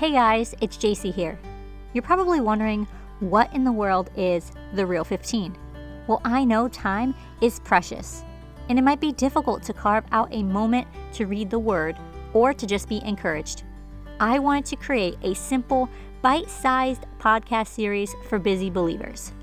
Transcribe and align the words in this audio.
Hey 0.00 0.12
guys, 0.12 0.54
it's 0.62 0.78
JC 0.78 1.12
here. 1.12 1.38
You're 1.92 2.00
probably 2.00 2.40
wondering 2.40 2.88
what 3.18 3.52
in 3.52 3.64
the 3.64 3.70
world 3.70 4.08
is 4.16 4.50
the 4.72 4.86
real 4.86 5.04
15? 5.04 5.54
Well, 6.06 6.22
I 6.24 6.42
know 6.42 6.68
time 6.68 7.14
is 7.42 7.60
precious, 7.60 8.24
and 8.70 8.78
it 8.78 8.82
might 8.82 9.02
be 9.02 9.12
difficult 9.12 9.62
to 9.64 9.74
carve 9.74 10.06
out 10.10 10.30
a 10.30 10.42
moment 10.42 10.88
to 11.12 11.26
read 11.26 11.50
the 11.50 11.58
word 11.58 11.98
or 12.32 12.54
to 12.54 12.66
just 12.66 12.88
be 12.88 13.02
encouraged. 13.04 13.64
I 14.20 14.38
wanted 14.38 14.64
to 14.70 14.76
create 14.76 15.18
a 15.22 15.34
simple, 15.34 15.86
bite 16.22 16.48
sized 16.48 17.04
podcast 17.18 17.66
series 17.66 18.14
for 18.26 18.38
busy 18.38 18.70
believers. 18.70 19.34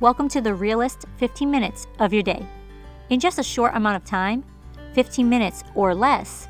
Welcome 0.00 0.28
to 0.30 0.40
the 0.40 0.52
realest 0.52 1.04
15 1.18 1.48
minutes 1.48 1.86
of 2.00 2.12
your 2.12 2.24
day. 2.24 2.44
In 3.10 3.20
just 3.20 3.38
a 3.38 3.44
short 3.44 3.76
amount 3.76 4.02
of 4.02 4.04
time, 4.04 4.42
15 4.94 5.28
minutes 5.28 5.62
or 5.76 5.94
less, 5.94 6.48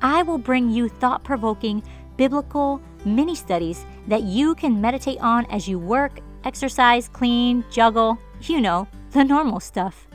I 0.00 0.22
will 0.22 0.38
bring 0.38 0.70
you 0.70 0.88
thought 0.88 1.22
provoking 1.22 1.82
biblical 2.16 2.80
mini 3.04 3.34
studies 3.34 3.84
that 4.08 4.22
you 4.22 4.54
can 4.54 4.80
meditate 4.80 5.20
on 5.20 5.46
as 5.46 5.68
you 5.68 5.78
work, 5.78 6.20
exercise, 6.44 7.08
clean, 7.08 7.64
juggle, 7.70 8.18
you 8.42 8.60
know, 8.60 8.86
the 9.10 9.24
normal 9.24 9.60
stuff. 9.60 10.06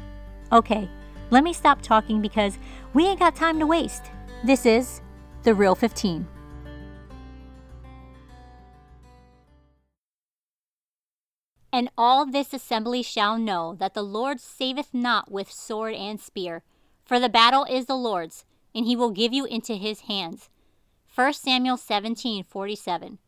Okay, 0.52 0.90
let 1.30 1.44
me 1.44 1.54
stop 1.54 1.82
talking 1.82 2.22
because 2.22 2.58
we 2.94 3.06
ain't 3.06 3.20
got 3.20 3.36
time 3.36 3.60
to 3.60 3.66
waste. 3.66 4.12
This 4.44 4.66
is 4.66 5.02
The 5.44 5.54
Real 5.54 5.76
15. 5.76 6.28
And 11.72 11.90
all 11.98 12.26
this 12.26 12.54
assembly 12.54 13.04
shall 13.04 13.38
know 13.38 13.76
that 13.80 13.94
the 13.94 14.02
Lord 14.02 14.40
saveth 14.40 14.94
not 14.94 15.32
with 15.32 15.52
sword 15.52 15.94
and 15.94 16.20
spear, 16.20 16.64
for 17.06 17.20
the 17.20 17.30
battle 17.30 17.66
is 17.70 17.86
the 17.86 17.96
Lord's, 17.96 18.44
and 18.74 18.86
he 18.86 18.96
will 18.96 19.12
give 19.12 19.34
you 19.34 19.46
into 19.46 19.76
his 19.76 20.02
hands. 20.02 20.50
1 21.20 21.34
Samuel 21.34 21.76
17 21.76 22.46
47. 22.46 23.20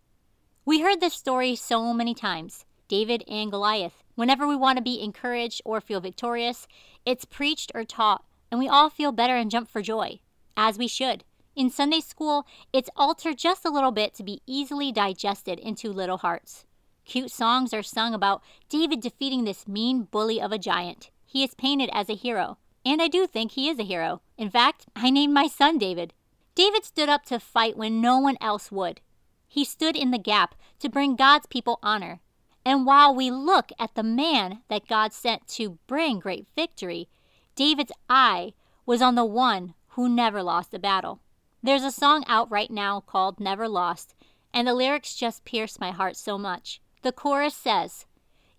We 0.64 0.80
heard 0.80 1.02
this 1.02 1.14
story 1.14 1.58
so 1.58 1.92
many 1.92 2.14
times 2.14 2.64
David 2.88 3.22
and 3.28 3.52
Goliath. 3.52 4.02
Whenever 4.16 4.48
we 4.48 4.56
want 4.56 4.78
to 4.78 4.82
be 4.82 5.04
encouraged 5.04 5.62
or 5.66 5.82
feel 5.82 6.00
victorious, 6.00 6.70
it's 7.06 7.26
preached 7.26 7.70
or 7.76 7.84
taught, 7.84 8.24
and 8.50 8.62
we 8.62 8.70
all 8.70 8.90
feel 8.90 9.12
better 9.12 9.36
and 9.36 9.52
jump 9.52 9.70
for 9.70 9.82
joy, 9.82 10.22
as 10.56 10.78
we 10.78 10.88
should. 10.88 11.26
In 11.54 11.70
Sunday 11.70 12.00
school, 12.00 12.46
it's 12.72 12.90
altered 12.96 13.38
just 13.38 13.66
a 13.66 13.70
little 13.70 13.92
bit 13.92 14.14
to 14.14 14.24
be 14.24 14.42
easily 14.48 14.94
digested 14.94 15.60
into 15.60 15.92
little 15.92 16.20
hearts. 16.20 16.64
Cute 17.04 17.30
songs 17.30 17.74
are 17.74 17.84
sung 17.84 18.14
about 18.14 18.42
David 18.70 19.02
defeating 19.02 19.44
this 19.44 19.68
mean 19.68 20.04
bully 20.04 20.42
of 20.42 20.54
a 20.54 20.58
giant. 20.58 21.10
He 21.26 21.44
is 21.44 21.56
painted 21.56 21.90
as 21.92 22.10
a 22.10 22.16
hero, 22.16 22.58
and 22.86 23.02
I 23.02 23.10
do 23.10 23.28
think 23.28 23.52
he 23.52 23.68
is 23.68 23.80
a 23.80 23.84
hero. 23.84 24.22
In 24.38 24.50
fact, 24.50 24.86
I 24.96 25.10
named 25.10 25.34
my 25.34 25.48
son 25.48 25.78
David. 25.78 26.14
David 26.56 26.84
stood 26.84 27.10
up 27.10 27.26
to 27.26 27.40
fight 27.40 27.78
when 27.78 28.02
no 28.02 28.20
one 28.20 28.38
else 28.42 28.72
would. 28.72 29.02
He 29.48 29.66
stood 29.66 29.96
in 29.96 30.12
the 30.12 30.18
gap 30.18 30.56
to 30.80 30.90
bring 30.90 31.16
God's 31.16 31.46
people 31.48 31.80
honor. 31.82 32.22
And 32.66 32.86
while 32.86 33.14
we 33.14 33.32
look 33.32 33.72
at 33.80 33.96
the 33.96 34.04
man 34.04 34.62
that 34.70 34.88
God 34.88 35.14
sent 35.14 35.48
to 35.50 35.80
bring 35.88 36.20
great 36.20 36.48
victory, 36.56 37.10
David's 37.56 37.92
eye 38.10 38.54
was 38.86 39.02
on 39.02 39.16
the 39.16 39.26
one 39.26 39.74
who 39.90 40.08
never 40.08 40.44
lost 40.44 40.74
a 40.74 40.80
battle. 40.80 41.22
There's 41.64 41.84
a 41.84 41.92
song 41.92 42.24
out 42.28 42.50
right 42.52 42.72
now 42.72 43.02
called 43.02 43.40
Never 43.40 43.68
Lost, 43.68 44.16
and 44.54 44.68
the 44.68 44.74
lyrics 44.74 45.16
just 45.16 45.46
pierce 45.46 45.80
my 45.80 45.92
heart 45.92 46.16
so 46.16 46.38
much. 46.38 46.82
The 47.02 47.12
chorus 47.12 47.56
says, 47.56 48.06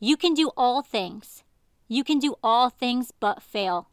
You 0.01 0.17
can 0.17 0.35
do 0.35 0.51
all 0.57 0.83
things. 0.83 1.43
You 1.89 2.05
can 2.05 2.19
do 2.19 2.37
all 2.43 2.71
things 2.71 3.13
but 3.19 3.43
fail. 3.43 3.89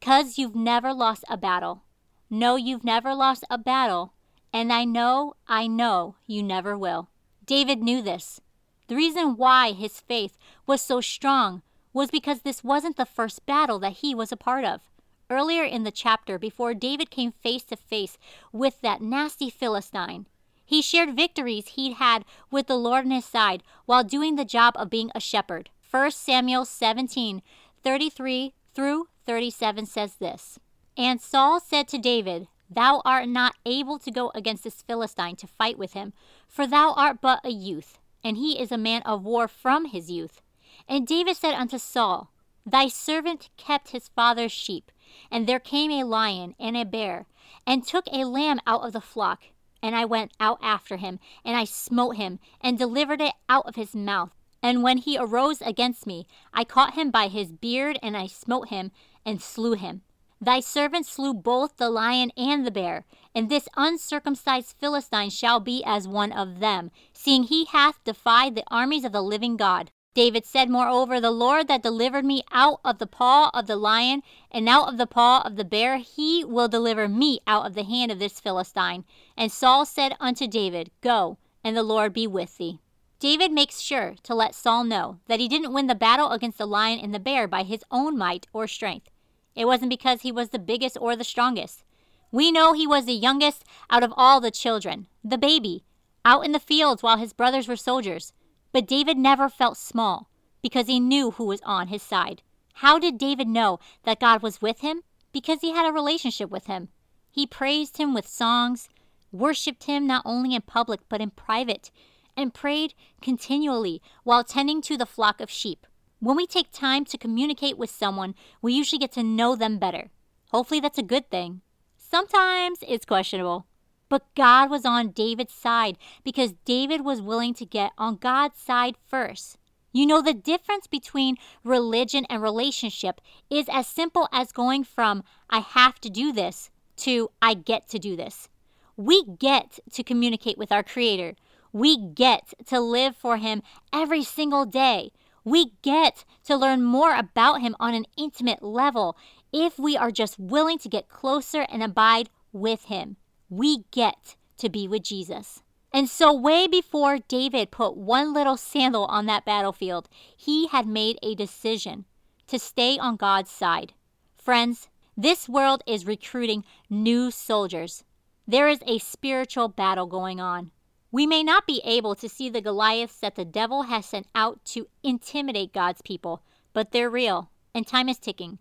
Cause 0.00 0.38
you've 0.38 0.54
never 0.54 0.92
lost 0.92 1.24
a 1.28 1.36
battle. 1.36 1.82
No, 2.30 2.56
you've 2.56 2.84
never 2.84 3.14
lost 3.14 3.44
a 3.48 3.58
battle. 3.58 4.12
And 4.52 4.72
I 4.72 4.84
know, 4.84 5.34
I 5.46 5.66
know 5.66 6.16
you 6.26 6.42
never 6.42 6.76
will. 6.76 7.08
David 7.44 7.82
knew 7.82 8.02
this. 8.02 8.40
The 8.88 8.96
reason 8.96 9.36
why 9.36 9.72
his 9.72 10.00
faith 10.00 10.36
was 10.66 10.80
so 10.80 11.00
strong 11.00 11.62
was 11.92 12.10
because 12.10 12.40
this 12.40 12.64
wasn't 12.64 12.96
the 12.96 13.06
first 13.06 13.44
battle 13.46 13.78
that 13.78 13.98
he 14.04 14.14
was 14.14 14.32
a 14.32 14.36
part 14.36 14.64
of. 14.64 14.82
Earlier 15.30 15.64
in 15.64 15.84
the 15.84 15.90
chapter, 15.90 16.38
before 16.38 16.72
David 16.72 17.10
came 17.10 17.32
face 17.32 17.64
to 17.64 17.76
face 17.76 18.16
with 18.52 18.80
that 18.80 19.02
nasty 19.02 19.50
Philistine, 19.50 20.26
he 20.64 20.82
shared 20.82 21.16
victories 21.16 21.68
he'd 21.68 21.94
had 21.94 22.24
with 22.50 22.66
the 22.66 22.76
Lord 22.76 23.06
on 23.06 23.10
his 23.10 23.24
side 23.24 23.62
while 23.86 24.04
doing 24.04 24.36
the 24.36 24.44
job 24.44 24.74
of 24.76 24.90
being 24.90 25.10
a 25.14 25.20
shepherd. 25.20 25.70
1 25.90 26.10
Samuel 26.10 26.66
17 26.66 27.42
33 27.82 28.54
through 28.74 29.08
37 29.24 29.86
says 29.86 30.16
this 30.16 30.58
And 30.98 31.20
Saul 31.20 31.60
said 31.60 31.86
to 31.88 31.98
David, 31.98 32.48
Thou 32.68 33.02
art 33.04 33.28
not 33.28 33.54
able 33.64 34.00
to 34.00 34.10
go 34.10 34.32
against 34.34 34.64
this 34.64 34.82
Philistine 34.82 35.36
to 35.36 35.46
fight 35.46 35.78
with 35.78 35.92
him, 35.92 36.12
for 36.48 36.66
thou 36.66 36.92
art 36.94 37.20
but 37.20 37.40
a 37.44 37.50
youth, 37.50 38.00
and 38.24 38.36
he 38.36 38.60
is 38.60 38.72
a 38.72 38.76
man 38.76 39.02
of 39.02 39.24
war 39.24 39.46
from 39.46 39.84
his 39.84 40.10
youth. 40.10 40.42
And 40.88 41.06
David 41.06 41.36
said 41.36 41.54
unto 41.54 41.78
Saul, 41.78 42.32
Thy 42.66 42.88
servant 42.88 43.48
kept 43.56 43.90
his 43.90 44.08
father's 44.08 44.50
sheep, 44.50 44.90
and 45.30 45.46
there 45.46 45.60
came 45.60 45.92
a 45.92 46.02
lion 46.02 46.56
and 46.58 46.76
a 46.76 46.84
bear, 46.84 47.26
and 47.64 47.86
took 47.86 48.06
a 48.08 48.24
lamb 48.24 48.58
out 48.66 48.82
of 48.82 48.92
the 48.92 49.00
flock. 49.00 49.44
And 49.80 49.94
I 49.94 50.04
went 50.04 50.32
out 50.40 50.58
after 50.60 50.96
him, 50.96 51.20
and 51.44 51.56
I 51.56 51.62
smote 51.62 52.16
him, 52.16 52.40
and 52.60 52.76
delivered 52.76 53.20
it 53.20 53.34
out 53.48 53.66
of 53.66 53.76
his 53.76 53.94
mouth. 53.94 54.32
And 54.60 54.82
when 54.82 54.98
he 54.98 55.16
arose 55.16 55.62
against 55.62 56.08
me, 56.08 56.26
I 56.52 56.64
caught 56.64 56.94
him 56.94 57.12
by 57.12 57.28
his 57.28 57.52
beard, 57.52 58.00
and 58.02 58.16
I 58.16 58.26
smote 58.26 58.68
him, 58.70 58.90
and 59.24 59.40
slew 59.40 59.74
him. 59.74 60.02
Thy 60.40 60.60
servant 60.60 61.04
slew 61.04 61.34
both 61.34 61.76
the 61.76 61.90
lion 61.90 62.30
and 62.36 62.64
the 62.64 62.70
bear, 62.70 63.04
and 63.34 63.48
this 63.48 63.68
uncircumcised 63.76 64.76
Philistine 64.78 65.30
shall 65.30 65.58
be 65.58 65.82
as 65.84 66.06
one 66.06 66.30
of 66.30 66.60
them, 66.60 66.90
seeing 67.12 67.42
he 67.42 67.64
hath 67.64 68.02
defied 68.04 68.54
the 68.54 68.64
armies 68.68 69.04
of 69.04 69.12
the 69.12 69.22
living 69.22 69.56
God. 69.56 69.90
David 70.14 70.46
said, 70.46 70.70
Moreover, 70.70 71.20
the 71.20 71.30
Lord 71.30 71.68
that 71.68 71.82
delivered 71.82 72.24
me 72.24 72.42
out 72.50 72.80
of 72.84 72.98
the 72.98 73.06
paw 73.06 73.50
of 73.52 73.66
the 73.66 73.76
lion 73.76 74.22
and 74.50 74.68
out 74.68 74.88
of 74.88 74.96
the 74.96 75.06
paw 75.06 75.42
of 75.44 75.56
the 75.56 75.64
bear, 75.64 75.98
he 75.98 76.44
will 76.44 76.68
deliver 76.68 77.08
me 77.08 77.40
out 77.46 77.66
of 77.66 77.74
the 77.74 77.84
hand 77.84 78.10
of 78.10 78.18
this 78.18 78.40
Philistine. 78.40 79.04
And 79.36 79.52
Saul 79.52 79.84
said 79.84 80.16
unto 80.18 80.46
David, 80.46 80.90
Go, 81.00 81.38
and 81.62 81.76
the 81.76 81.82
Lord 81.82 82.12
be 82.12 82.26
with 82.26 82.58
thee. 82.58 82.80
David 83.20 83.50
makes 83.52 83.80
sure 83.80 84.14
to 84.22 84.34
let 84.34 84.54
Saul 84.54 84.84
know 84.84 85.18
that 85.26 85.40
he 85.40 85.48
didn't 85.48 85.72
win 85.72 85.88
the 85.88 85.94
battle 85.94 86.30
against 86.30 86.58
the 86.58 86.66
lion 86.66 87.00
and 87.00 87.12
the 87.12 87.18
bear 87.18 87.48
by 87.48 87.64
his 87.64 87.84
own 87.90 88.16
might 88.16 88.46
or 88.52 88.68
strength. 88.68 89.10
It 89.58 89.66
wasn't 89.66 89.90
because 89.90 90.22
he 90.22 90.30
was 90.30 90.50
the 90.50 90.58
biggest 90.60 90.96
or 91.00 91.16
the 91.16 91.24
strongest. 91.24 91.82
We 92.30 92.52
know 92.52 92.74
he 92.74 92.86
was 92.86 93.06
the 93.06 93.12
youngest 93.12 93.64
out 93.90 94.04
of 94.04 94.14
all 94.16 94.40
the 94.40 94.52
children, 94.52 95.08
the 95.24 95.36
baby, 95.36 95.82
out 96.24 96.44
in 96.44 96.52
the 96.52 96.60
fields 96.60 97.02
while 97.02 97.16
his 97.16 97.32
brothers 97.32 97.66
were 97.66 97.74
soldiers. 97.74 98.32
But 98.70 98.86
David 98.86 99.18
never 99.18 99.48
felt 99.48 99.76
small 99.76 100.30
because 100.62 100.86
he 100.86 101.00
knew 101.00 101.32
who 101.32 101.44
was 101.44 101.60
on 101.62 101.88
his 101.88 102.04
side. 102.04 102.42
How 102.74 103.00
did 103.00 103.18
David 103.18 103.48
know 103.48 103.80
that 104.04 104.20
God 104.20 104.42
was 104.42 104.62
with 104.62 104.78
him? 104.78 105.02
Because 105.32 105.60
he 105.60 105.72
had 105.72 105.88
a 105.88 105.92
relationship 105.92 106.50
with 106.50 106.66
him. 106.66 106.90
He 107.28 107.44
praised 107.44 107.96
him 107.96 108.14
with 108.14 108.28
songs, 108.28 108.88
worshiped 109.32 109.84
him 109.84 110.06
not 110.06 110.22
only 110.24 110.54
in 110.54 110.62
public 110.62 111.00
but 111.08 111.20
in 111.20 111.30
private, 111.30 111.90
and 112.36 112.54
prayed 112.54 112.94
continually 113.20 114.00
while 114.22 114.44
tending 114.44 114.80
to 114.82 114.96
the 114.96 115.04
flock 115.04 115.40
of 115.40 115.50
sheep. 115.50 115.84
When 116.20 116.36
we 116.36 116.46
take 116.46 116.72
time 116.72 117.04
to 117.06 117.18
communicate 117.18 117.78
with 117.78 117.90
someone, 117.90 118.34
we 118.60 118.72
usually 118.72 118.98
get 118.98 119.12
to 119.12 119.22
know 119.22 119.54
them 119.54 119.78
better. 119.78 120.10
Hopefully, 120.50 120.80
that's 120.80 120.98
a 120.98 121.02
good 121.02 121.30
thing. 121.30 121.60
Sometimes 121.96 122.78
it's 122.86 123.04
questionable. 123.04 123.66
But 124.08 124.34
God 124.34 124.70
was 124.70 124.84
on 124.84 125.10
David's 125.10 125.52
side 125.52 125.98
because 126.24 126.54
David 126.64 127.04
was 127.04 127.20
willing 127.20 127.54
to 127.54 127.66
get 127.66 127.92
on 127.98 128.16
God's 128.16 128.58
side 128.58 128.96
first. 129.06 129.58
You 129.92 130.06
know, 130.06 130.22
the 130.22 130.34
difference 130.34 130.86
between 130.86 131.36
religion 131.62 132.26
and 132.28 132.42
relationship 132.42 133.20
is 133.50 133.66
as 133.70 133.86
simple 133.86 134.28
as 134.32 134.52
going 134.52 134.84
from 134.84 135.24
I 135.50 135.60
have 135.60 136.00
to 136.00 136.10
do 136.10 136.32
this 136.32 136.70
to 136.98 137.30
I 137.40 137.54
get 137.54 137.88
to 137.90 137.98
do 137.98 138.16
this. 138.16 138.48
We 138.96 139.24
get 139.24 139.78
to 139.92 140.02
communicate 140.02 140.58
with 140.58 140.72
our 140.72 140.82
Creator. 140.82 141.36
We 141.72 141.96
get 141.96 142.54
to 142.66 142.80
live 142.80 143.16
for 143.16 143.36
Him 143.36 143.62
every 143.92 144.24
single 144.24 144.64
day. 144.64 145.12
We 145.48 145.72
get 145.82 146.24
to 146.44 146.56
learn 146.56 146.82
more 146.82 147.14
about 147.14 147.60
Him 147.60 147.74
on 147.80 147.94
an 147.94 148.04
intimate 148.16 148.62
level 148.62 149.16
if 149.52 149.78
we 149.78 149.96
are 149.96 150.10
just 150.10 150.38
willing 150.38 150.78
to 150.78 150.88
get 150.88 151.08
closer 151.08 151.66
and 151.70 151.82
abide 151.82 152.30
with 152.52 152.84
Him 152.84 153.16
we 153.48 153.84
get 153.90 154.36
to 154.58 154.68
be 154.68 154.86
with 154.86 155.02
Jesus. 155.02 155.62
And 155.92 156.08
so, 156.08 156.32
way 156.32 156.66
before 156.66 157.18
David 157.18 157.70
put 157.70 157.96
one 157.96 158.34
little 158.34 158.56
sandal 158.56 159.06
on 159.06 159.26
that 159.26 159.44
battlefield, 159.44 160.08
he 160.36 160.68
had 160.68 160.86
made 160.86 161.18
a 161.22 161.34
decision 161.34 162.04
to 162.46 162.58
stay 162.58 162.98
on 162.98 163.16
God's 163.16 163.50
side. 163.50 163.94
Friends, 164.36 164.88
this 165.16 165.48
world 165.48 165.82
is 165.86 166.06
recruiting 166.06 166.64
new 166.90 167.30
soldiers. 167.30 168.04
There 168.46 168.68
is 168.68 168.80
a 168.86 168.98
spiritual 168.98 169.68
battle 169.68 170.06
going 170.06 170.40
on. 170.40 170.70
We 171.10 171.26
may 171.26 171.42
not 171.42 171.66
be 171.66 171.80
able 171.84 172.14
to 172.16 172.28
see 172.28 172.50
the 172.50 172.60
Goliaths 172.60 173.18
that 173.20 173.34
the 173.34 173.44
devil 173.44 173.84
has 173.84 174.04
sent 174.04 174.26
out 174.34 174.64
to 174.66 174.88
intimidate 175.02 175.72
God's 175.72 176.02
people, 176.02 176.42
but 176.72 176.92
they're 176.92 177.08
real, 177.08 177.50
and 177.74 177.86
time 177.86 178.08
is 178.08 178.18
ticking. 178.18 178.58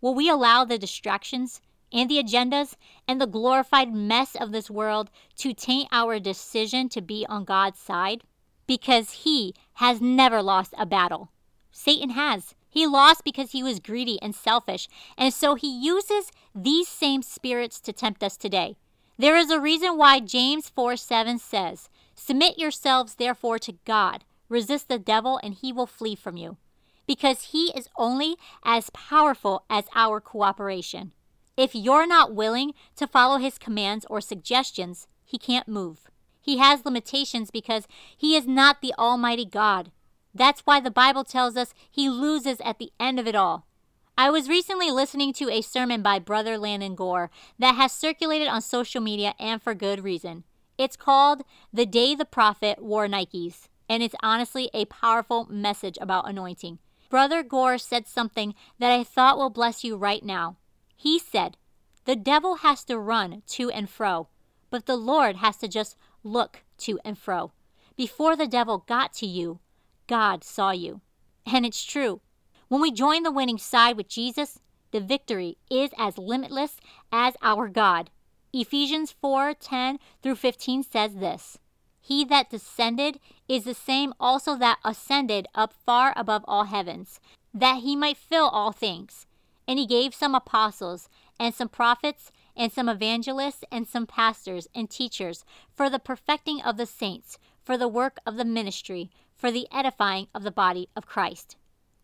Will 0.00 0.14
we 0.14 0.28
allow 0.28 0.64
the 0.64 0.78
distractions 0.78 1.62
and 1.92 2.10
the 2.10 2.22
agendas 2.22 2.74
and 3.08 3.20
the 3.20 3.26
glorified 3.26 3.94
mess 3.94 4.36
of 4.36 4.52
this 4.52 4.70
world 4.70 5.10
to 5.36 5.54
taint 5.54 5.88
our 5.90 6.18
decision 6.18 6.88
to 6.90 7.00
be 7.00 7.24
on 7.28 7.44
God's 7.44 7.78
side? 7.78 8.24
Because 8.66 9.22
He 9.24 9.54
has 9.74 10.00
never 10.00 10.42
lost 10.42 10.74
a 10.76 10.84
battle. 10.84 11.30
Satan 11.72 12.10
has. 12.10 12.54
He 12.68 12.86
lost 12.86 13.24
because 13.24 13.52
he 13.52 13.62
was 13.62 13.80
greedy 13.80 14.18
and 14.20 14.34
selfish, 14.34 14.86
and 15.16 15.32
so 15.32 15.54
he 15.54 15.68
uses 15.68 16.30
these 16.54 16.88
same 16.88 17.22
spirits 17.22 17.80
to 17.80 17.92
tempt 17.92 18.22
us 18.22 18.36
today. 18.36 18.76
There 19.18 19.36
is 19.36 19.50
a 19.50 19.60
reason 19.60 19.96
why 19.96 20.20
James 20.20 20.68
4 20.68 20.96
7 20.96 21.38
says, 21.38 21.88
Submit 22.14 22.58
yourselves 22.58 23.14
therefore 23.14 23.58
to 23.60 23.72
God, 23.84 24.24
resist 24.48 24.88
the 24.88 24.98
devil, 24.98 25.40
and 25.42 25.54
he 25.54 25.72
will 25.72 25.86
flee 25.86 26.14
from 26.14 26.36
you. 26.36 26.58
Because 27.06 27.52
he 27.52 27.72
is 27.76 27.88
only 27.96 28.36
as 28.64 28.90
powerful 28.90 29.64
as 29.70 29.84
our 29.94 30.20
cooperation. 30.20 31.12
If 31.56 31.74
you're 31.74 32.06
not 32.06 32.34
willing 32.34 32.74
to 32.96 33.06
follow 33.06 33.38
his 33.38 33.58
commands 33.58 34.04
or 34.10 34.20
suggestions, 34.20 35.06
he 35.24 35.38
can't 35.38 35.68
move. 35.68 36.10
He 36.40 36.58
has 36.58 36.84
limitations 36.84 37.50
because 37.50 37.88
he 38.16 38.36
is 38.36 38.46
not 38.46 38.82
the 38.82 38.92
Almighty 38.98 39.46
God. 39.46 39.90
That's 40.34 40.60
why 40.60 40.80
the 40.80 40.90
Bible 40.90 41.24
tells 41.24 41.56
us 41.56 41.72
he 41.90 42.10
loses 42.10 42.60
at 42.60 42.78
the 42.78 42.92
end 43.00 43.18
of 43.18 43.26
it 43.26 43.34
all. 43.34 43.66
I 44.18 44.30
was 44.30 44.48
recently 44.48 44.90
listening 44.90 45.34
to 45.34 45.50
a 45.50 45.60
sermon 45.60 46.00
by 46.00 46.18
Brother 46.18 46.56
Landon 46.56 46.94
Gore 46.94 47.30
that 47.58 47.74
has 47.74 47.92
circulated 47.92 48.48
on 48.48 48.62
social 48.62 49.02
media 49.02 49.34
and 49.38 49.60
for 49.60 49.74
good 49.74 50.02
reason. 50.02 50.44
It's 50.78 50.96
called 50.96 51.42
The 51.70 51.84
Day 51.84 52.14
the 52.14 52.24
Prophet 52.24 52.82
Wore 52.82 53.08
Nikes, 53.08 53.68
and 53.90 54.02
it's 54.02 54.14
honestly 54.22 54.70
a 54.72 54.86
powerful 54.86 55.44
message 55.50 55.98
about 56.00 56.26
anointing. 56.30 56.78
Brother 57.10 57.42
Gore 57.42 57.76
said 57.76 58.08
something 58.08 58.54
that 58.78 58.90
I 58.90 59.04
thought 59.04 59.36
will 59.36 59.50
bless 59.50 59.84
you 59.84 59.98
right 59.98 60.24
now. 60.24 60.56
He 60.96 61.18
said, 61.18 61.58
The 62.06 62.16
devil 62.16 62.56
has 62.56 62.84
to 62.84 62.98
run 62.98 63.42
to 63.48 63.70
and 63.70 63.88
fro, 63.88 64.28
but 64.70 64.86
the 64.86 64.96
Lord 64.96 65.36
has 65.36 65.58
to 65.58 65.68
just 65.68 65.94
look 66.24 66.62
to 66.78 66.98
and 67.04 67.18
fro. 67.18 67.52
Before 67.96 68.34
the 68.34 68.46
devil 68.46 68.82
got 68.88 69.12
to 69.14 69.26
you, 69.26 69.60
God 70.06 70.42
saw 70.42 70.70
you. 70.70 71.02
And 71.44 71.66
it's 71.66 71.84
true. 71.84 72.22
When 72.68 72.80
we 72.80 72.90
join 72.90 73.22
the 73.22 73.30
winning 73.30 73.58
side 73.58 73.96
with 73.96 74.08
Jesus, 74.08 74.58
the 74.90 75.00
victory 75.00 75.56
is 75.70 75.90
as 75.96 76.18
limitless 76.18 76.80
as 77.12 77.34
our 77.40 77.68
God. 77.68 78.10
Ephesians 78.52 79.12
4 79.12 79.54
10 79.54 80.00
through 80.20 80.34
15 80.34 80.82
says 80.82 81.14
this 81.14 81.58
He 82.00 82.24
that 82.24 82.50
descended 82.50 83.20
is 83.48 83.62
the 83.62 83.74
same 83.74 84.12
also 84.18 84.56
that 84.56 84.78
ascended 84.84 85.46
up 85.54 85.72
far 85.72 86.12
above 86.16 86.44
all 86.48 86.64
heavens, 86.64 87.20
that 87.54 87.82
he 87.82 87.94
might 87.94 88.16
fill 88.16 88.48
all 88.48 88.72
things. 88.72 89.26
And 89.68 89.78
he 89.78 89.86
gave 89.86 90.12
some 90.12 90.34
apostles, 90.34 91.08
and 91.38 91.54
some 91.54 91.68
prophets, 91.68 92.32
and 92.56 92.72
some 92.72 92.88
evangelists, 92.88 93.62
and 93.70 93.86
some 93.86 94.06
pastors 94.06 94.66
and 94.74 94.90
teachers 94.90 95.44
for 95.72 95.88
the 95.88 96.00
perfecting 96.00 96.60
of 96.62 96.78
the 96.78 96.86
saints, 96.86 97.38
for 97.62 97.76
the 97.76 97.86
work 97.86 98.18
of 98.26 98.36
the 98.36 98.44
ministry, 98.44 99.08
for 99.36 99.52
the 99.52 99.68
edifying 99.70 100.26
of 100.34 100.42
the 100.42 100.50
body 100.50 100.88
of 100.96 101.06
Christ. 101.06 101.54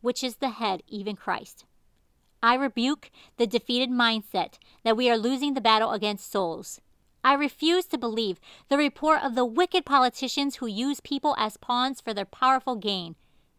which 0.00 0.22
is 0.22 0.36
the 0.36 0.50
head, 0.50 0.82
even 0.86 1.16
Christ. 1.16 1.64
I 2.42 2.54
rebuke 2.54 3.10
the 3.38 3.46
defeated 3.46 3.90
mindset 3.90 4.58
that 4.84 4.96
we 4.96 5.10
are 5.10 5.16
losing 5.16 5.54
the 5.54 5.60
battle 5.60 5.92
against 5.92 6.30
souls. 6.30 6.80
I 7.24 7.32
refuse 7.32 7.86
to 7.86 7.98
believe 7.98 8.38
the 8.68 8.78
report 8.78 9.24
of 9.24 9.34
the 9.34 9.44
wicked 9.44 9.84
politicians 9.84 10.56
who 10.56 10.66
use 10.66 11.00
people 11.00 11.34
as 11.38 11.56
pawns 11.56 12.00
for 12.00 12.14
their 12.14 12.24
powerful 12.24 12.76
gain. 12.76 13.16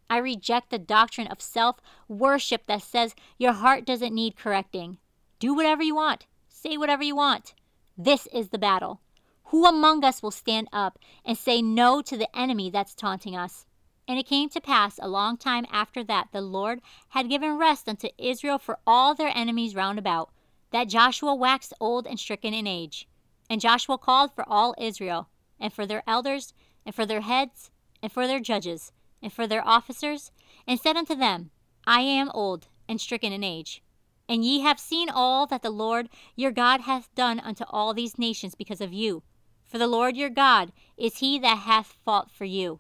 I 0.10 0.18
reject 0.20 0.70
the 0.70 0.80
doctrine 0.80 1.28
of 1.28 1.42
self 1.42 1.82
worship 2.08 2.66
that 2.68 2.82
says 2.82 3.14
your 3.38 3.52
heart 3.52 3.86
doesn't 3.86 4.16
need 4.16 4.38
correcting. 4.38 5.00
Do 5.40 5.54
whatever 5.54 5.84
you 5.84 5.96
want, 5.96 6.28
say 6.48 6.78
whatever 6.78 7.04
you 7.04 7.16
want. 7.16 7.54
This 7.98 8.28
is 8.28 8.50
the 8.50 8.58
battle. 8.58 9.02
Who 9.46 9.66
among 9.66 10.04
us 10.04 10.22
will 10.24 10.32
stand 10.32 10.68
up 10.72 11.00
and 11.26 11.38
say 11.38 11.62
no 11.62 12.02
to 12.02 12.16
the 12.18 12.34
enemy 12.38 12.70
that's 12.70 12.96
taunting 12.96 13.36
us? 13.36 13.66
And 14.08 14.18
it 14.18 14.26
came 14.26 14.50
to 14.50 14.62
pass 14.62 14.98
a 14.98 15.08
long 15.08 15.36
time 15.36 15.66
after 15.72 16.04
that 16.06 16.30
the 16.32 16.42
Lord 16.42 16.82
had 17.10 17.30
given 17.30 17.58
rest 17.58 17.90
unto 17.90 18.08
Israel 18.18 18.58
for 18.58 18.80
all 18.88 19.14
their 19.14 19.32
enemies 19.36 19.76
round 19.76 20.00
about, 20.00 20.32
that 20.72 20.88
Joshua 20.88 21.36
waxed 21.36 21.74
old 21.80 22.08
and 22.08 22.20
stricken 22.20 22.54
in 22.54 22.68
age. 22.68 23.08
And 23.50 23.60
Joshua 23.62 23.98
called 23.98 24.34
for 24.34 24.48
all 24.48 24.76
Israel, 24.78 25.30
and 25.60 25.74
for 25.74 25.86
their 25.86 26.04
elders, 26.08 26.54
and 26.86 26.96
for 26.96 27.06
their 27.06 27.22
heads, 27.22 27.70
and 28.02 28.12
for 28.12 28.28
their 28.28 28.40
judges, 28.40 28.92
and 29.22 29.32
for 29.34 29.46
their 29.46 29.66
officers, 29.68 30.32
and 30.66 30.80
said 30.80 30.96
unto 30.96 31.16
them, 31.16 31.52
I 31.86 32.02
am 32.02 32.32
old 32.34 32.68
and 32.88 33.02
stricken 33.02 33.34
in 33.34 33.44
age. 33.44 33.82
And 34.30 34.44
ye 34.44 34.62
have 34.62 34.80
seen 34.80 35.10
all 35.10 35.48
that 35.48 35.62
the 35.62 35.70
Lord 35.70 36.10
your 36.36 36.52
God 36.52 36.82
hath 36.82 37.14
done 37.16 37.40
unto 37.40 37.64
all 37.70 37.94
these 37.94 38.18
nations 38.18 38.56
because 38.56 38.82
of 38.82 38.94
you. 38.94 39.24
For 39.64 39.78
the 39.78 39.88
Lord 39.88 40.16
your 40.16 40.30
God 40.30 40.72
is 40.98 41.18
he 41.18 41.40
that 41.40 41.60
hath 41.60 41.98
fought 42.06 42.32
for 42.32 42.46
you. 42.46 42.80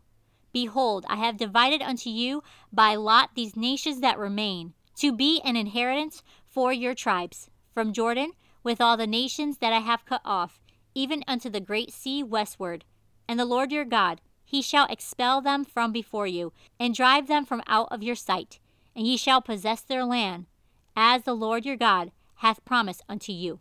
Behold, 0.63 1.05
I 1.07 1.17
have 1.17 1.37
divided 1.37 1.83
unto 1.83 2.09
you 2.09 2.41
by 2.73 2.95
lot 2.95 3.29
these 3.35 3.55
nations 3.55 3.99
that 3.99 4.17
remain, 4.17 4.73
to 4.95 5.11
be 5.11 5.39
an 5.41 5.55
inheritance 5.55 6.23
for 6.47 6.73
your 6.73 6.95
tribes, 6.95 7.51
from 7.75 7.93
Jordan, 7.93 8.31
with 8.63 8.81
all 8.81 8.97
the 8.97 9.05
nations 9.05 9.59
that 9.59 9.71
I 9.71 9.81
have 9.81 10.03
cut 10.07 10.21
off, 10.25 10.59
even 10.95 11.23
unto 11.27 11.47
the 11.47 11.59
great 11.59 11.93
sea 11.93 12.23
westward. 12.23 12.85
And 13.27 13.39
the 13.39 13.45
Lord 13.45 13.71
your 13.71 13.85
God, 13.85 14.19
he 14.43 14.63
shall 14.63 14.87
expel 14.87 15.41
them 15.41 15.63
from 15.63 15.91
before 15.91 16.25
you, 16.25 16.53
and 16.79 16.95
drive 16.95 17.27
them 17.27 17.45
from 17.45 17.61
out 17.67 17.89
of 17.91 18.01
your 18.01 18.15
sight, 18.15 18.59
and 18.95 19.05
ye 19.05 19.15
shall 19.15 19.43
possess 19.43 19.81
their 19.83 20.05
land, 20.05 20.47
as 20.95 21.21
the 21.21 21.35
Lord 21.35 21.67
your 21.67 21.77
God 21.77 22.11
hath 22.37 22.65
promised 22.65 23.03
unto 23.07 23.31
you. 23.31 23.59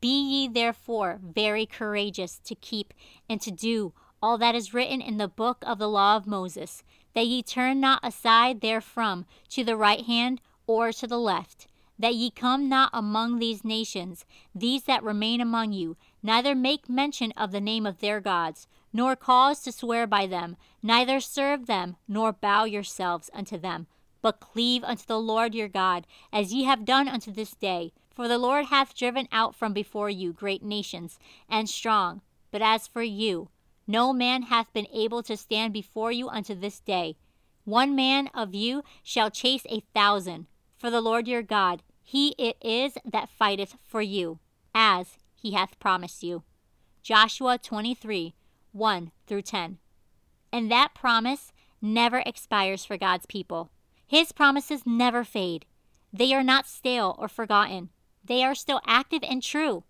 Be 0.00 0.18
ye 0.18 0.48
therefore 0.48 1.20
very 1.22 1.66
courageous 1.66 2.38
to 2.44 2.54
keep 2.54 2.94
and 3.28 3.38
to 3.42 3.50
do 3.50 3.92
all 4.22 4.38
that 4.38 4.54
is 4.54 4.74
written 4.74 5.00
in 5.00 5.16
the 5.16 5.28
book 5.28 5.58
of 5.66 5.78
the 5.78 5.88
law 5.88 6.16
of 6.16 6.26
Moses, 6.26 6.82
that 7.14 7.26
ye 7.26 7.42
turn 7.42 7.80
not 7.80 8.00
aside 8.02 8.60
therefrom 8.60 9.26
to 9.50 9.64
the 9.64 9.76
right 9.76 10.04
hand 10.04 10.40
or 10.66 10.92
to 10.92 11.06
the 11.06 11.18
left, 11.18 11.66
that 11.98 12.14
ye 12.14 12.30
come 12.30 12.68
not 12.68 12.90
among 12.92 13.38
these 13.38 13.64
nations, 13.64 14.24
these 14.54 14.84
that 14.84 15.02
remain 15.02 15.40
among 15.40 15.72
you, 15.72 15.96
neither 16.22 16.54
make 16.54 16.88
mention 16.88 17.32
of 17.32 17.50
the 17.50 17.60
name 17.60 17.86
of 17.86 17.98
their 17.98 18.20
gods, 18.20 18.66
nor 18.92 19.16
cause 19.16 19.60
to 19.60 19.72
swear 19.72 20.06
by 20.06 20.26
them, 20.26 20.56
neither 20.82 21.20
serve 21.20 21.66
them, 21.66 21.96
nor 22.06 22.32
bow 22.32 22.64
yourselves 22.64 23.30
unto 23.32 23.58
them, 23.58 23.86
but 24.22 24.40
cleave 24.40 24.84
unto 24.84 25.04
the 25.06 25.20
Lord 25.20 25.54
your 25.54 25.68
God, 25.68 26.06
as 26.32 26.52
ye 26.52 26.64
have 26.64 26.84
done 26.84 27.08
unto 27.08 27.30
this 27.30 27.54
day. 27.54 27.92
For 28.10 28.26
the 28.26 28.38
Lord 28.38 28.66
hath 28.66 28.96
driven 28.96 29.28
out 29.30 29.54
from 29.54 29.72
before 29.72 30.10
you 30.10 30.32
great 30.32 30.62
nations 30.62 31.20
and 31.48 31.68
strong. 31.68 32.20
But 32.50 32.62
as 32.62 32.88
for 32.88 33.02
you, 33.02 33.48
no 33.88 34.12
man 34.12 34.42
hath 34.42 34.72
been 34.72 34.86
able 34.92 35.22
to 35.24 35.36
stand 35.36 35.72
before 35.72 36.12
you 36.12 36.28
unto 36.28 36.54
this 36.54 36.78
day. 36.78 37.16
One 37.64 37.96
man 37.96 38.28
of 38.34 38.54
you 38.54 38.84
shall 39.02 39.30
chase 39.30 39.66
a 39.68 39.82
thousand. 39.94 40.46
For 40.76 40.90
the 40.90 41.00
Lord 41.00 41.26
your 41.26 41.42
God, 41.42 41.82
he 42.02 42.34
it 42.38 42.56
is 42.62 42.96
that 43.04 43.28
fighteth 43.28 43.76
for 43.82 44.00
you, 44.00 44.38
as 44.74 45.18
he 45.34 45.52
hath 45.52 45.80
promised 45.80 46.22
you. 46.22 46.44
Joshua 47.02 47.58
23 47.58 48.34
1 48.72 49.12
through 49.26 49.42
10. 49.42 49.78
And 50.52 50.70
that 50.70 50.94
promise 50.94 51.52
never 51.80 52.22
expires 52.24 52.84
for 52.84 52.96
God's 52.96 53.26
people. 53.26 53.70
His 54.06 54.32
promises 54.32 54.82
never 54.86 55.24
fade, 55.24 55.66
they 56.12 56.32
are 56.32 56.42
not 56.42 56.66
stale 56.66 57.16
or 57.18 57.28
forgotten, 57.28 57.90
they 58.24 58.42
are 58.44 58.54
still 58.54 58.80
active 58.86 59.22
and 59.22 59.42
true. 59.42 59.84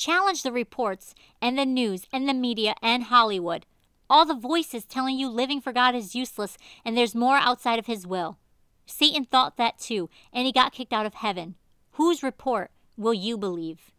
Challenge 0.00 0.42
the 0.42 0.50
reports 0.50 1.14
and 1.42 1.58
the 1.58 1.66
news 1.66 2.06
and 2.10 2.26
the 2.26 2.32
media 2.32 2.74
and 2.80 3.02
Hollywood. 3.02 3.66
All 4.08 4.24
the 4.24 4.34
voices 4.34 4.86
telling 4.86 5.18
you 5.18 5.28
living 5.28 5.60
for 5.60 5.74
God 5.74 5.94
is 5.94 6.14
useless 6.14 6.56
and 6.86 6.96
there's 6.96 7.14
more 7.14 7.36
outside 7.36 7.78
of 7.78 7.84
His 7.84 8.06
will. 8.06 8.38
Satan 8.86 9.26
thought 9.26 9.58
that 9.58 9.78
too, 9.78 10.08
and 10.32 10.46
he 10.46 10.52
got 10.52 10.72
kicked 10.72 10.94
out 10.94 11.04
of 11.04 11.12
heaven. 11.12 11.56
Whose 11.92 12.22
report 12.22 12.70
will 12.96 13.12
you 13.12 13.36
believe? 13.36 13.90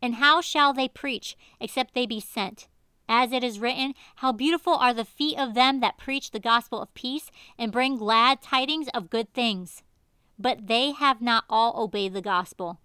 And 0.00 0.14
how 0.14 0.40
shall 0.40 0.72
they 0.72 0.86
preach 0.86 1.36
except 1.58 1.94
they 1.94 2.06
be 2.06 2.20
sent? 2.20 2.68
As 3.08 3.32
it 3.32 3.42
is 3.42 3.58
written, 3.58 3.94
How 4.16 4.30
beautiful 4.30 4.74
are 4.74 4.94
the 4.94 5.04
feet 5.04 5.36
of 5.36 5.54
them 5.54 5.80
that 5.80 5.98
preach 5.98 6.30
the 6.30 6.38
gospel 6.38 6.80
of 6.80 6.94
peace 6.94 7.28
and 7.58 7.72
bring 7.72 7.96
glad 7.96 8.40
tidings 8.40 8.86
of 8.94 9.10
good 9.10 9.34
things. 9.34 9.82
But 10.38 10.68
they 10.68 10.92
have 10.92 11.20
not 11.20 11.42
all 11.50 11.82
obeyed 11.82 12.14
the 12.14 12.22
gospel. 12.22 12.78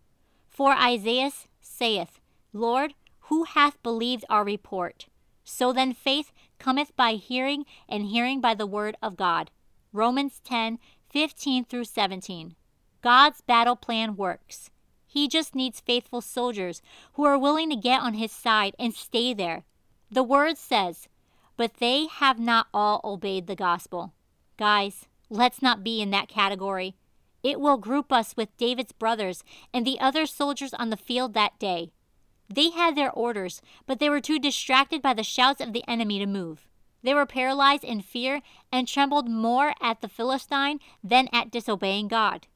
For 0.50 0.74
Isaiah 0.74 1.30
saith, 1.62 2.20
Lord, 2.56 2.94
who 3.28 3.44
hath 3.44 3.84
believed 3.84 4.24
our 4.30 4.46
report? 4.46 5.08
So 5.44 5.74
then 5.74 5.94
faith 5.94 6.32
cometh 6.58 6.96
by 6.96 7.16
hearing, 7.16 7.66
and 7.90 8.06
hearing 8.06 8.40
by 8.40 8.54
the 8.54 8.66
word 8.66 8.96
of 9.02 9.18
God. 9.18 9.52
Romans 9.92 10.40
10 10.46 10.80
15 11.10 11.66
through 11.66 11.84
17. 11.84 12.56
God's 13.02 13.42
battle 13.42 13.76
plan 13.76 14.16
works. 14.16 14.70
He 15.06 15.28
just 15.28 15.54
needs 15.54 15.82
faithful 15.82 16.22
soldiers 16.22 16.82
who 17.14 17.26
are 17.26 17.38
willing 17.38 17.70
to 17.72 17.76
get 17.76 18.02
on 18.02 18.14
his 18.14 18.32
side 18.32 18.74
and 18.80 18.94
stay 18.94 19.34
there. 19.34 19.66
The 20.10 20.24
word 20.24 20.58
says, 20.58 21.10
But 21.58 21.76
they 21.76 22.08
have 22.08 22.40
not 22.40 22.68
all 22.74 23.02
obeyed 23.04 23.48
the 23.48 23.56
gospel. 23.56 24.14
Guys, 24.58 25.08
let's 25.30 25.62
not 25.62 25.84
be 25.84 26.02
in 26.02 26.10
that 26.12 26.30
category. 26.30 26.96
It 27.44 27.60
will 27.60 27.78
group 27.78 28.14
us 28.14 28.34
with 28.38 28.56
David's 28.56 28.94
brothers 28.94 29.44
and 29.74 29.86
the 29.86 30.00
other 30.00 30.26
soldiers 30.26 30.74
on 30.74 30.90
the 30.90 30.98
field 30.98 31.34
that 31.34 31.60
day. 31.60 31.92
They 32.50 32.70
had 32.70 32.96
their 32.96 33.12
orders, 33.12 33.62
but 33.86 34.00
they 34.00 34.10
were 34.10 34.22
too 34.22 34.40
distracted 34.40 35.02
by 35.02 35.14
the 35.14 35.24
shouts 35.24 35.62
of 35.62 35.74
the 35.74 35.84
enemy 35.88 36.20
to 36.20 36.26
move. 36.26 36.68
They 37.04 37.14
were 37.14 37.26
paralyzed 37.26 37.84
in 37.84 38.02
fear 38.02 38.42
and 38.72 38.88
trembled 38.88 39.30
more 39.30 39.74
at 39.82 40.02
the 40.02 40.08
Philistine 40.08 40.80
than 41.04 41.30
at 41.32 41.52
disobeying 41.52 42.08
God. 42.08 42.48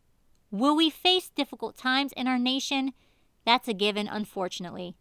Will 0.51 0.75
we 0.75 0.89
face 0.89 1.29
difficult 1.29 1.77
times 1.77 2.13
in 2.13 2.27
our 2.27 2.39
nation? 2.39 2.93
That's 3.46 3.67
a 3.67 3.74
given, 3.74 4.08
unfortunately. 4.08 4.96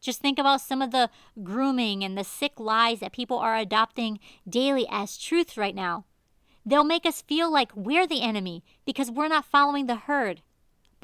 Just 0.00 0.20
think 0.20 0.38
about 0.38 0.60
some 0.60 0.82
of 0.82 0.90
the 0.90 1.10
grooming 1.42 2.04
and 2.04 2.16
the 2.16 2.24
sick 2.24 2.52
lies 2.58 3.00
that 3.00 3.12
people 3.12 3.38
are 3.38 3.56
adopting 3.56 4.20
daily 4.48 4.86
as 4.90 5.18
truth 5.18 5.56
right 5.56 5.74
now. 5.74 6.04
They'll 6.66 6.84
make 6.84 7.06
us 7.06 7.22
feel 7.22 7.50
like 7.50 7.74
we're 7.74 8.06
the 8.06 8.22
enemy 8.22 8.64
because 8.86 9.10
we're 9.10 9.28
not 9.28 9.44
following 9.44 9.86
the 9.86 9.96
herd. 9.96 10.42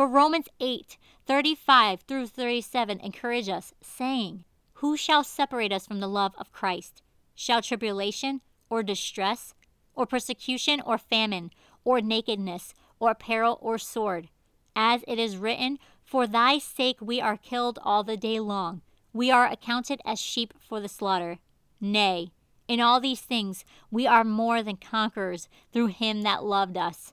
But 0.01 0.07
Romans 0.07 0.49
8, 0.61 0.97
35 1.27 2.01
through 2.01 2.29
37 2.29 3.01
encourage 3.01 3.51
us, 3.51 3.75
saying, 3.83 4.45
Who 4.77 4.97
shall 4.97 5.23
separate 5.23 5.73
us 5.73 5.87
from 5.87 6.01
the 6.01 6.09
love 6.09 6.33
of 6.39 6.53
Christ? 6.53 7.03
Shall 7.35 7.61
tribulation, 7.61 8.41
or 8.71 8.83
distress, 8.83 9.53
or 9.95 10.07
persecution, 10.07 10.81
or 10.81 10.97
famine, 10.97 11.51
or 11.85 12.01
nakedness, 12.01 12.73
or 12.99 13.15
peril, 13.15 13.59
or 13.61 13.77
sword? 13.77 14.31
As 14.75 15.05
it 15.07 15.19
is 15.19 15.37
written, 15.37 15.79
For 16.03 16.27
thy 16.27 16.57
sake 16.57 17.03
we 17.03 17.21
are 17.21 17.37
killed 17.37 17.79
all 17.83 18.03
the 18.03 18.17
day 18.17 18.41
long. 18.41 18.81
We 19.13 19.31
are 19.31 19.47
accounted 19.47 20.01
as 20.07 20.19
sheep 20.19 20.55
for 20.59 20.81
the 20.81 20.89
slaughter. 20.89 21.41
Nay, 21.79 22.33
in 22.67 22.81
all 22.81 23.01
these 23.01 23.21
things, 23.21 23.67
we 23.91 24.07
are 24.07 24.25
more 24.25 24.63
than 24.63 24.79
conquerors 24.79 25.47
through 25.75 25.89
him 25.89 26.23
that 26.23 26.43
loved 26.43 26.79
us. 26.79 27.13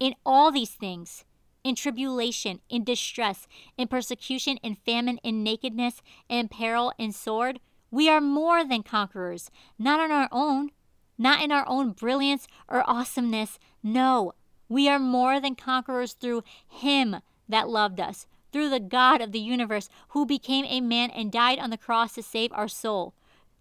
In 0.00 0.16
all 0.26 0.50
these 0.50 0.72
things, 0.72 1.24
in 1.66 1.74
tribulation, 1.74 2.60
in 2.68 2.84
distress, 2.84 3.48
in 3.76 3.88
persecution, 3.88 4.56
in 4.58 4.76
famine, 4.76 5.18
in 5.24 5.42
nakedness, 5.42 6.00
in 6.28 6.46
peril, 6.46 6.92
in 6.96 7.10
sword, 7.10 7.58
we 7.90 8.08
are 8.08 8.20
more 8.20 8.64
than 8.64 8.84
conquerors, 8.84 9.50
not 9.76 9.98
on 9.98 10.12
our 10.12 10.28
own, 10.30 10.70
not 11.18 11.42
in 11.42 11.50
our 11.50 11.68
own 11.68 11.90
brilliance 11.90 12.46
or 12.68 12.88
awesomeness. 12.88 13.58
No, 13.82 14.32
we 14.68 14.88
are 14.88 15.00
more 15.00 15.40
than 15.40 15.56
conquerors 15.56 16.12
through 16.12 16.44
Him 16.68 17.16
that 17.48 17.68
loved 17.68 17.98
us, 17.98 18.28
through 18.52 18.70
the 18.70 18.78
God 18.78 19.20
of 19.20 19.32
the 19.32 19.40
universe 19.40 19.88
who 20.10 20.24
became 20.24 20.66
a 20.66 20.80
man 20.80 21.10
and 21.10 21.32
died 21.32 21.58
on 21.58 21.70
the 21.70 21.76
cross 21.76 22.14
to 22.14 22.22
save 22.22 22.52
our 22.52 22.68
soul 22.68 23.12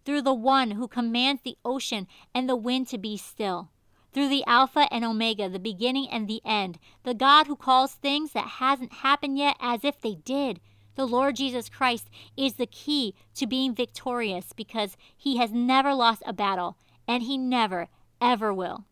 through 0.05 0.21
the 0.21 0.33
one 0.33 0.71
who 0.71 0.87
commands 0.87 1.41
the 1.41 1.57
ocean 1.65 2.07
and 2.33 2.47
the 2.47 2.55
wind 2.55 2.87
to 2.87 2.97
be 2.97 3.17
still, 3.17 3.69
through 4.15 4.29
the 4.29 4.45
Alpha 4.47 4.87
and 4.91 5.03
Omega, 5.03 5.49
the 5.49 5.59
beginning 5.59 6.07
and 6.09 6.25
the 6.25 6.39
end, 6.45 6.79
the 7.03 7.13
God 7.13 7.47
who 7.47 7.55
calls 7.57 7.95
things 7.95 8.31
that 8.31 8.47
hasn't 8.47 8.93
happened 8.93 9.37
yet 9.37 9.57
as 9.59 9.83
if 9.83 9.99
they 9.99 10.15
did. 10.15 10.61
The 10.95 11.05
Lord 11.05 11.35
Jesus 11.35 11.67
Christ 11.67 12.09
is 12.37 12.53
the 12.53 12.65
key 12.65 13.13
to 13.33 13.45
being 13.45 13.75
victorious 13.75 14.53
because 14.55 14.95
he 15.17 15.35
has 15.35 15.51
never 15.51 15.93
lost 15.93 16.23
a 16.25 16.31
battle 16.31 16.77
and 17.05 17.23
he 17.23 17.37
never, 17.37 17.89
ever 18.21 18.53
will. 18.53 18.85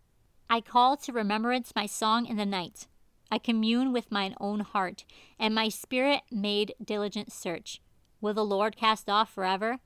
I 0.49 0.59
call 0.59 0.97
to 0.97 1.13
remembrance 1.13 1.71
my 1.73 1.85
song 1.85 2.25
in 2.25 2.35
the 2.35 2.45
night. 2.45 2.87
I 3.31 3.37
commune 3.37 3.93
with 3.93 4.11
mine 4.11 4.35
own 4.41 4.59
heart, 4.59 5.05
and 5.39 5.55
my 5.55 5.69
spirit 5.69 6.23
made 6.29 6.75
diligent 6.83 7.31
search. 7.31 7.81
Will 8.19 8.33
the 8.33 8.43
Lord 8.43 8.75
cast 8.75 9.09
off 9.09 9.33
forever? 9.33 9.79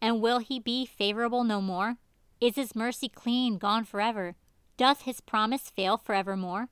And 0.00 0.22
will 0.22 0.38
he 0.38 0.58
be 0.58 0.86
favorable 0.86 1.44
no 1.44 1.60
more? 1.60 1.98
Is 2.40 2.56
his 2.56 2.74
mercy 2.74 3.10
clean, 3.10 3.58
gone 3.58 3.84
forever? 3.84 4.34
Doth 4.76 5.02
his 5.02 5.20
promise 5.20 5.70
fail 5.70 5.96
forevermore? 5.96 6.68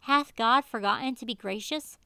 Hath 0.00 0.36
God 0.36 0.64
forgotten 0.64 1.14
to 1.16 1.26
be 1.26 1.34
gracious? 1.34 1.98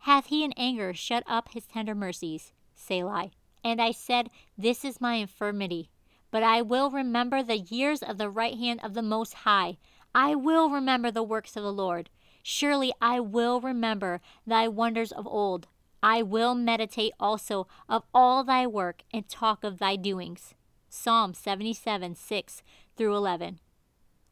Hath 0.00 0.26
he 0.26 0.44
in 0.44 0.52
anger 0.56 0.92
shut 0.92 1.22
up 1.26 1.50
his 1.52 1.66
tender 1.66 1.94
mercies? 1.94 2.52
Selah. 2.74 3.30
And 3.64 3.80
I 3.80 3.92
said, 3.92 4.30
This 4.56 4.84
is 4.84 5.00
my 5.00 5.14
infirmity. 5.14 5.90
But 6.30 6.42
I 6.42 6.62
will 6.62 6.90
remember 6.90 7.42
the 7.42 7.58
years 7.58 8.02
of 8.02 8.18
the 8.18 8.28
right 8.28 8.56
hand 8.56 8.80
of 8.82 8.94
the 8.94 9.02
Most 9.02 9.34
High. 9.34 9.78
I 10.14 10.34
will 10.34 10.70
remember 10.70 11.10
the 11.10 11.22
works 11.22 11.56
of 11.56 11.62
the 11.62 11.72
Lord. 11.72 12.10
Surely 12.42 12.92
I 13.00 13.20
will 13.20 13.60
remember 13.60 14.20
thy 14.46 14.68
wonders 14.68 15.12
of 15.12 15.26
old. 15.26 15.68
I 16.02 16.22
will 16.22 16.54
meditate 16.54 17.12
also 17.18 17.66
of 17.88 18.04
all 18.14 18.44
thy 18.44 18.66
work 18.66 19.02
and 19.12 19.28
talk 19.28 19.64
of 19.64 19.78
thy 19.78 19.96
doings. 19.96 20.54
Psalm 20.88 21.34
77 21.34 22.14
6 22.14 22.62
through 22.96 23.16
11. 23.16 23.60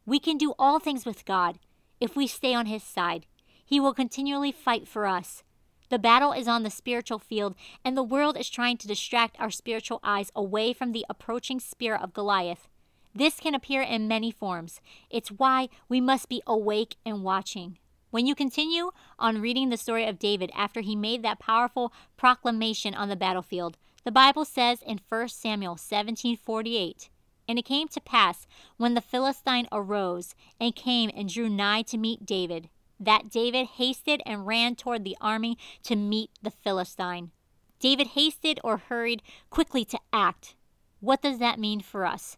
We 0.07 0.21
can 0.21 0.39
do 0.39 0.55
all 0.59 0.79
things 0.79 1.05
with 1.05 1.25
God 1.25 1.59
if 2.01 2.15
we 2.15 2.29
stay 2.29 2.55
on 2.55 2.67
his 2.67 2.85
side. 2.85 3.27
He 3.65 3.81
will 3.81 3.93
continually 3.93 4.53
fight 4.53 4.87
for 4.87 5.07
us. 5.07 5.43
The 5.89 5.99
battle 5.99 6.33
is 6.33 6.47
on 6.47 6.63
the 6.63 6.71
spiritual 6.71 7.19
field, 7.19 7.55
and 7.85 7.97
the 7.97 8.03
world 8.03 8.37
is 8.37 8.49
trying 8.49 8.77
to 8.79 8.89
distract 8.89 9.37
our 9.41 9.51
spiritual 9.51 10.01
eyes 10.05 10.31
away 10.35 10.73
from 10.73 10.93
the 10.93 11.05
approaching 11.11 11.61
spear 11.61 11.97
of 11.97 12.13
Goliath. 12.13 12.69
This 13.15 13.41
can 13.41 13.55
appear 13.55 13.83
in 13.83 14.09
many 14.09 14.31
forms. 14.31 14.81
It's 15.11 15.31
why 15.31 15.69
we 15.89 16.01
must 16.01 16.29
be 16.29 16.43
awake 16.47 16.97
and 17.05 17.25
watching. 17.25 17.79
When 18.11 18.27
you 18.27 18.35
continue 18.35 18.91
on 19.19 19.41
reading 19.41 19.71
the 19.71 19.77
story 19.77 20.07
of 20.07 20.19
David 20.19 20.51
after 20.55 20.81
he 20.81 20.95
made 20.95 21.23
that 21.23 21.39
powerful 21.39 21.93
proclamation 22.17 22.95
on 22.95 23.09
the 23.09 23.17
battlefield, 23.17 23.77
the 24.05 24.13
Bible 24.13 24.45
says 24.45 24.83
in 24.83 25.01
1 25.09 25.29
Samuel 25.29 25.77
17:48, 25.77 27.09
and 27.49 27.59
it 27.59 27.65
came 27.65 27.89
to 27.89 28.01
pass 28.01 28.47
when 28.77 28.95
the 28.95 29.01
Philistine 29.01 29.69
arose 29.73 30.35
and 30.61 30.75
came 30.75 31.11
and 31.15 31.29
drew 31.29 31.49
nigh 31.49 31.83
to 31.83 31.99
meet 31.99 32.27
David, 32.27 32.69
that 32.99 33.31
David 33.31 33.67
hasted 33.77 34.23
and 34.25 34.47
ran 34.47 34.75
toward 34.75 35.05
the 35.05 35.17
army 35.21 35.59
to 35.85 35.97
meet 35.97 36.31
the 36.43 36.51
Philistine. 36.51 37.31
David 37.79 38.09
hasted 38.09 38.59
or 38.65 38.79
hurried 38.79 39.23
quickly 39.51 39.85
to 39.85 40.01
act. 40.13 40.55
What 41.01 41.23
does 41.23 41.39
that 41.39 41.59
mean 41.59 41.81
for 41.81 42.07
us? 42.07 42.37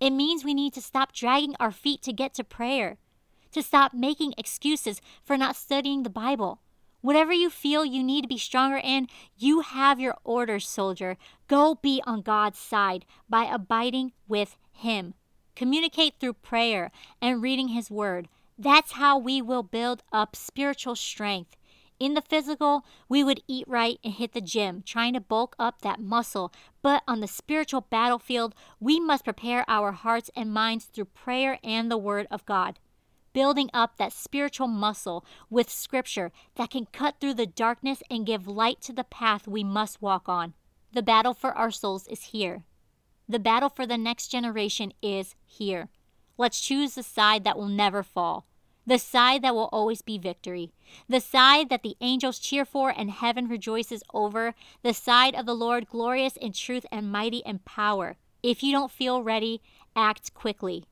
It 0.00 0.10
means 0.10 0.44
we 0.44 0.54
need 0.54 0.72
to 0.74 0.80
stop 0.80 1.12
dragging 1.12 1.54
our 1.60 1.72
feet 1.72 2.02
to 2.02 2.12
get 2.12 2.34
to 2.34 2.44
prayer 2.44 2.98
to 3.52 3.62
stop 3.62 3.94
making 3.94 4.34
excuses 4.36 5.00
for 5.24 5.36
not 5.36 5.56
studying 5.56 6.02
the 6.02 6.10
Bible. 6.10 6.60
Whatever 7.00 7.32
you 7.32 7.48
feel 7.48 7.84
you 7.84 8.02
need 8.02 8.22
to 8.22 8.28
be 8.28 8.38
stronger 8.38 8.80
in, 8.82 9.06
you 9.36 9.60
have 9.60 10.00
your 10.00 10.16
orders, 10.24 10.68
soldier. 10.68 11.16
Go 11.46 11.76
be 11.76 12.02
on 12.04 12.22
God's 12.22 12.58
side 12.58 13.04
by 13.28 13.44
abiding 13.44 14.12
with 14.26 14.56
Him. 14.72 15.14
Communicate 15.54 16.14
through 16.18 16.34
prayer 16.34 16.90
and 17.22 17.40
reading 17.40 17.68
His 17.68 17.90
Word. 17.90 18.28
That's 18.58 18.92
how 18.92 19.16
we 19.16 19.40
will 19.40 19.62
build 19.62 20.02
up 20.12 20.34
spiritual 20.34 20.96
strength. 20.96 21.56
In 22.00 22.14
the 22.14 22.22
physical, 22.22 22.84
we 23.08 23.22
would 23.22 23.42
eat 23.46 23.66
right 23.68 23.98
and 24.02 24.14
hit 24.14 24.32
the 24.32 24.40
gym, 24.40 24.82
trying 24.84 25.14
to 25.14 25.20
bulk 25.20 25.54
up 25.58 25.82
that 25.82 26.00
muscle. 26.00 26.52
But 26.82 27.02
on 27.06 27.20
the 27.20 27.28
spiritual 27.28 27.82
battlefield, 27.82 28.54
we 28.80 28.98
must 28.98 29.24
prepare 29.24 29.64
our 29.68 29.92
hearts 29.92 30.30
and 30.34 30.52
minds 30.52 30.86
through 30.86 31.06
prayer 31.06 31.58
and 31.62 31.90
the 31.90 31.98
Word 31.98 32.26
of 32.30 32.44
God 32.46 32.78
building 33.32 33.70
up 33.72 33.96
that 33.96 34.12
spiritual 34.12 34.68
muscle 34.68 35.24
with 35.50 35.70
scripture 35.70 36.32
that 36.56 36.70
can 36.70 36.86
cut 36.86 37.16
through 37.20 37.34
the 37.34 37.46
darkness 37.46 38.02
and 38.10 38.26
give 38.26 38.46
light 38.46 38.80
to 38.82 38.92
the 38.92 39.04
path 39.04 39.46
we 39.46 39.62
must 39.62 40.02
walk 40.02 40.28
on. 40.28 40.54
The 40.92 41.02
battle 41.02 41.34
for 41.34 41.52
our 41.52 41.70
souls 41.70 42.06
is 42.08 42.24
here. 42.24 42.64
The 43.28 43.38
battle 43.38 43.68
for 43.68 43.86
the 43.86 43.98
next 43.98 44.28
generation 44.28 44.92
is 45.02 45.34
here. 45.44 45.88
Let's 46.38 46.60
choose 46.60 46.94
the 46.94 47.02
side 47.02 47.44
that 47.44 47.58
will 47.58 47.68
never 47.68 48.02
fall, 48.02 48.46
the 48.86 48.98
side 48.98 49.42
that 49.42 49.54
will 49.54 49.68
always 49.70 50.00
be 50.00 50.16
victory, 50.16 50.72
the 51.08 51.20
side 51.20 51.68
that 51.68 51.82
the 51.82 51.96
angels 52.00 52.38
cheer 52.38 52.64
for 52.64 52.90
and 52.96 53.10
heaven 53.10 53.48
rejoices 53.48 54.02
over, 54.14 54.54
the 54.82 54.94
side 54.94 55.34
of 55.34 55.44
the 55.44 55.54
Lord 55.54 55.88
glorious 55.88 56.36
in 56.36 56.52
truth 56.52 56.86
and 56.90 57.12
mighty 57.12 57.38
in 57.38 57.58
power. 57.58 58.16
If 58.42 58.62
you 58.62 58.72
don't 58.72 58.90
feel 58.90 59.22
ready, 59.22 59.60
act 59.94 60.32
quickly. 60.32 60.84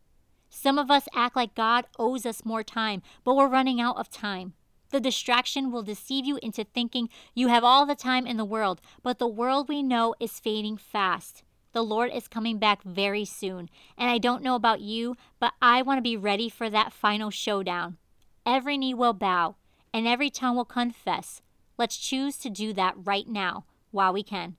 Some 0.59 0.79
of 0.79 0.91
us 0.91 1.07
act 1.15 1.37
like 1.37 1.55
God 1.55 1.87
owes 1.99 2.25
us 2.25 2.47
more 2.47 2.63
time, 2.63 3.03
but 3.25 3.37
we're 3.37 3.47
running 3.47 3.79
out 3.79 3.99
of 3.99 4.09
time. 4.09 4.55
The 4.91 5.01
distraction 5.01 5.71
will 5.71 5.83
deceive 5.83 6.25
you 6.25 6.39
into 6.43 6.65
thinking 6.65 7.11
you 7.35 7.49
have 7.49 7.63
all 7.63 7.85
the 7.85 7.95
time 7.95 8.27
in 8.27 8.39
the 8.39 8.45
world, 8.45 8.81
but 9.03 9.19
the 9.19 9.29
world 9.29 9.69
we 9.69 9.83
know 9.83 10.15
is 10.19 10.41
fading 10.41 10.79
fast. 10.79 11.43
The 11.73 11.83
Lord 11.85 12.11
is 12.11 12.27
coming 12.27 12.59
back 12.59 12.83
very 12.83 13.27
soon, 13.27 13.69
and 13.99 14.11
I 14.11 14.17
don't 14.17 14.43
know 14.43 14.55
about 14.55 14.81
you, 14.81 15.15
but 15.39 15.53
I 15.61 15.83
want 15.83 15.99
to 15.99 16.03
be 16.03 16.17
ready 16.17 16.49
for 16.49 16.71
that 16.71 16.93
final 16.93 17.31
showdown. 17.31 17.99
Every 18.47 18.79
knee 18.79 18.95
will 18.95 19.13
bow, 19.13 19.57
and 19.93 20.09
every 20.09 20.31
tongue 20.31 20.57
will 20.57 20.65
confess 20.65 21.43
Let's 21.79 21.99
choose 21.99 22.39
to 22.39 22.49
do 22.49 22.73
that 22.73 22.95
right 22.97 23.29
now 23.29 23.67
while 23.91 24.15
we 24.15 24.23
can. 24.23 24.57